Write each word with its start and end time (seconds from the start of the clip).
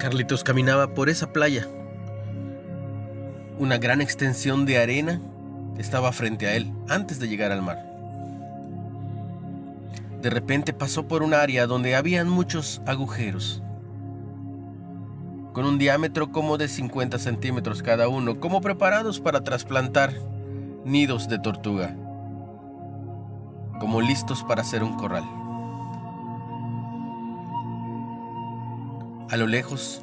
Carlitos 0.00 0.42
caminaba 0.42 0.94
por 0.94 1.10
esa 1.10 1.30
playa. 1.30 1.68
Una 3.58 3.76
gran 3.76 4.00
extensión 4.00 4.64
de 4.64 4.78
arena 4.78 5.20
estaba 5.76 6.10
frente 6.10 6.46
a 6.46 6.56
él 6.56 6.72
antes 6.88 7.20
de 7.20 7.28
llegar 7.28 7.52
al 7.52 7.60
mar. 7.60 7.84
De 10.22 10.30
repente 10.30 10.72
pasó 10.72 11.06
por 11.06 11.22
un 11.22 11.34
área 11.34 11.66
donde 11.66 11.96
habían 11.96 12.30
muchos 12.30 12.80
agujeros, 12.86 13.62
con 15.52 15.66
un 15.66 15.76
diámetro 15.76 16.32
como 16.32 16.56
de 16.56 16.68
50 16.68 17.18
centímetros 17.18 17.82
cada 17.82 18.08
uno, 18.08 18.40
como 18.40 18.62
preparados 18.62 19.20
para 19.20 19.44
trasplantar 19.44 20.14
nidos 20.86 21.28
de 21.28 21.38
tortuga, 21.40 21.94
como 23.78 24.00
listos 24.00 24.42
para 24.44 24.62
hacer 24.62 24.82
un 24.82 24.96
corral. 24.96 25.24
A 29.30 29.36
lo 29.36 29.46
lejos, 29.46 30.02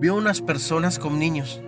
vio 0.00 0.16
unas 0.16 0.40
personas 0.40 0.98
con 0.98 1.20
niños. 1.20 1.62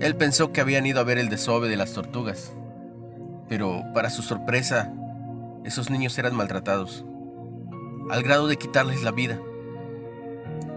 Él 0.00 0.16
pensó 0.16 0.52
que 0.52 0.60
habían 0.60 0.86
ido 0.86 0.98
a 0.98 1.04
ver 1.04 1.18
el 1.18 1.28
desove 1.28 1.68
de 1.68 1.76
las 1.76 1.92
tortugas, 1.92 2.52
pero 3.48 3.84
para 3.94 4.10
su 4.10 4.22
sorpresa, 4.22 4.92
esos 5.62 5.88
niños 5.88 6.18
eran 6.18 6.34
maltratados, 6.34 7.04
al 8.10 8.24
grado 8.24 8.48
de 8.48 8.56
quitarles 8.56 9.04
la 9.04 9.12
vida. 9.12 9.38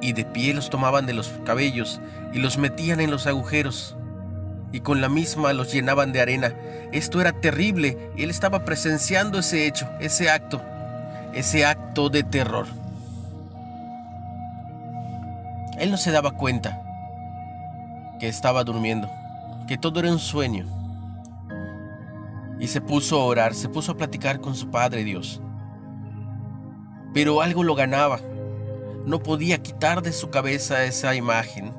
Y 0.01 0.13
de 0.13 0.23
pie 0.23 0.53
los 0.53 0.69
tomaban 0.69 1.07
de 1.07 1.13
los 1.13 1.29
cabellos 1.43 1.99
y 2.33 2.37
los 2.37 2.59
metían 2.59 3.01
en 3.01 3.09
los 3.09 3.25
agujeros, 3.25 3.97
y 4.71 4.81
con 4.81 5.01
la 5.01 5.09
misma 5.09 5.51
los 5.53 5.73
llenaban 5.73 6.11
de 6.11 6.21
arena. 6.21 6.53
Esto 6.91 7.19
era 7.19 7.31
terrible, 7.41 8.11
y 8.15 8.21
él 8.21 8.29
estaba 8.29 8.65
presenciando 8.65 9.39
ese 9.39 9.65
hecho, 9.65 9.89
ese 9.99 10.29
acto, 10.29 10.61
ese 11.33 11.65
acto 11.65 12.09
de 12.09 12.21
terror. 12.21 12.80
Él 15.81 15.89
no 15.89 15.97
se 15.97 16.11
daba 16.11 16.29
cuenta 16.29 16.79
que 18.19 18.27
estaba 18.27 18.63
durmiendo, 18.63 19.09
que 19.67 19.79
todo 19.79 19.99
era 19.99 20.11
un 20.11 20.19
sueño. 20.19 20.67
Y 22.59 22.67
se 22.67 22.79
puso 22.79 23.19
a 23.19 23.25
orar, 23.25 23.55
se 23.55 23.67
puso 23.67 23.93
a 23.93 23.97
platicar 23.97 24.39
con 24.39 24.53
su 24.53 24.69
Padre 24.69 25.03
Dios. 25.03 25.41
Pero 27.15 27.41
algo 27.41 27.63
lo 27.63 27.73
ganaba. 27.73 28.19
No 29.07 29.23
podía 29.23 29.63
quitar 29.63 30.03
de 30.03 30.11
su 30.11 30.29
cabeza 30.29 30.85
esa 30.85 31.15
imagen 31.15 31.73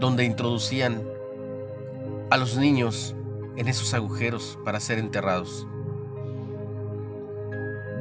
donde 0.00 0.24
introducían 0.24 1.00
a 2.30 2.36
los 2.36 2.56
niños 2.56 3.14
en 3.56 3.68
esos 3.68 3.94
agujeros 3.94 4.58
para 4.64 4.80
ser 4.80 4.98
enterrados. 4.98 5.64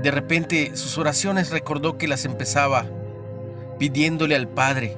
De 0.01 0.09
repente 0.09 0.75
sus 0.75 0.97
oraciones 0.97 1.51
recordó 1.51 1.99
que 1.99 2.07
las 2.07 2.25
empezaba 2.25 2.87
pidiéndole 3.77 4.35
al 4.35 4.47
Padre 4.47 4.97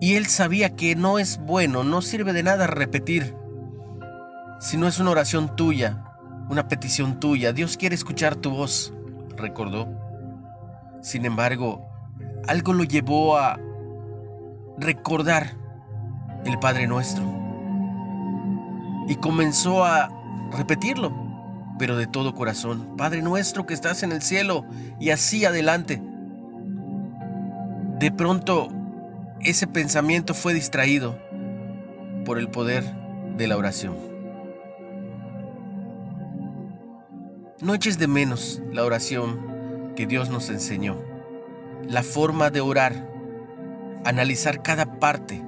y 0.00 0.14
él 0.14 0.26
sabía 0.26 0.76
que 0.76 0.94
no 0.94 1.18
es 1.18 1.38
bueno, 1.38 1.82
no 1.82 2.02
sirve 2.02 2.32
de 2.32 2.42
nada 2.42 2.66
repetir. 2.66 3.34
Si 4.60 4.76
no 4.76 4.86
es 4.86 4.98
una 4.98 5.10
oración 5.10 5.56
tuya, 5.56 6.04
una 6.50 6.68
petición 6.68 7.18
tuya, 7.18 7.52
Dios 7.52 7.76
quiere 7.76 7.94
escuchar 7.94 8.36
tu 8.36 8.50
voz, 8.50 8.92
recordó. 9.36 9.88
Sin 11.00 11.24
embargo, 11.24 11.88
algo 12.46 12.72
lo 12.74 12.84
llevó 12.84 13.38
a 13.38 13.58
recordar 14.78 15.56
el 16.44 16.58
Padre 16.58 16.86
Nuestro. 16.86 17.24
Y 19.08 19.14
comenzó 19.16 19.84
a 19.84 20.10
repetirlo, 20.52 21.10
pero 21.78 21.96
de 21.96 22.06
todo 22.06 22.34
corazón. 22.34 22.96
Padre 22.96 23.22
Nuestro 23.22 23.66
que 23.66 23.74
estás 23.74 24.02
en 24.02 24.12
el 24.12 24.22
cielo 24.22 24.64
y 24.98 25.10
así 25.10 25.44
adelante. 25.44 26.00
De 27.98 28.10
pronto 28.10 28.68
ese 29.40 29.66
pensamiento 29.66 30.34
fue 30.34 30.54
distraído 30.54 31.18
por 32.24 32.38
el 32.38 32.48
poder 32.48 32.84
de 33.36 33.46
la 33.46 33.56
oración. 33.56 33.96
No 37.60 37.74
eches 37.74 37.98
de 37.98 38.06
menos 38.06 38.60
la 38.72 38.84
oración 38.84 39.94
que 39.96 40.06
Dios 40.06 40.28
nos 40.28 40.50
enseñó, 40.50 41.00
la 41.88 42.02
forma 42.02 42.50
de 42.50 42.60
orar, 42.60 43.08
analizar 44.04 44.62
cada 44.62 44.98
parte 44.98 45.42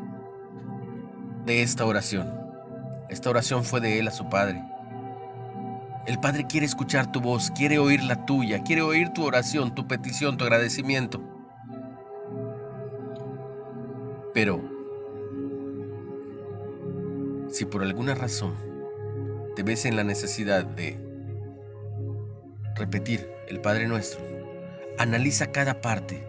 de 1.45 1.63
esta 1.63 1.85
oración. 1.85 2.33
Esta 3.09 3.31
oración 3.31 3.65
fue 3.65 3.81
de 3.81 3.99
Él 3.99 4.09
a 4.09 4.11
su 4.11 4.29
Padre. 4.29 4.63
El 6.09 6.19
Padre 6.19 6.47
quiere 6.47 6.65
escuchar 6.65 7.13
tu 7.13 7.21
voz, 7.21 7.51
quiere 7.51 7.79
oír 7.79 8.03
la 8.03 8.25
tuya, 8.25 8.63
quiere 8.63 8.81
oír 8.81 9.11
tu 9.11 9.27
oración, 9.27 9.75
tu 9.75 9.87
petición, 9.87 10.39
tu 10.39 10.45
agradecimiento. 10.45 11.21
Pero, 14.33 14.59
si 17.51 17.67
por 17.67 17.83
alguna 17.83 18.15
razón 18.15 18.57
te 19.55 19.63
ves 19.63 19.85
en 19.85 19.97
la 19.97 20.03
necesidad 20.03 20.65
de 20.65 20.99
repetir 22.77 23.31
el 23.47 23.61
Padre 23.61 23.87
Nuestro, 23.87 24.25
analiza 24.97 25.53
cada 25.53 25.83
parte, 25.83 26.27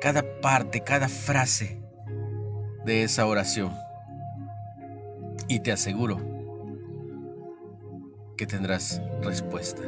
cada 0.00 0.22
parte, 0.40 0.84
cada 0.84 1.08
frase 1.08 1.82
de 2.84 3.02
esa 3.02 3.26
oración. 3.26 3.74
Y 5.48 5.58
te 5.58 5.72
aseguro 5.72 6.39
que 8.40 8.46
tendrás 8.46 9.02
respuesta. 9.20 9.82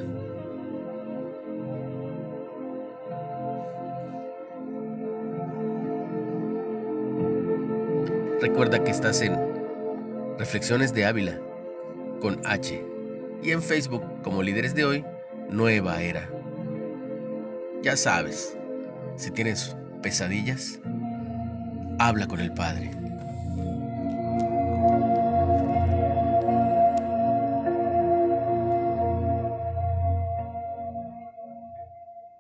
Recuerda 8.43 8.85
que 8.85 8.91
estás 8.91 9.23
en 9.23 9.35
Reflexiones 10.39 10.93
de 10.93 11.07
Ávila 11.07 11.41
con 12.21 12.43
H 12.45 12.85
y 13.43 13.53
en 13.53 13.63
Facebook 13.63 14.05
como 14.23 14.43
Líderes 14.43 14.75
de 14.75 14.85
Hoy, 14.85 15.05
Nueva 15.49 16.03
Era. 16.03 16.29
Ya 17.83 17.97
sabes, 17.97 18.55
si 19.17 19.31
tienes 19.31 19.75
pesadillas, 20.03 20.79
habla 21.99 22.27
con 22.27 22.39
el 22.39 22.53
Padre. 22.53 23.02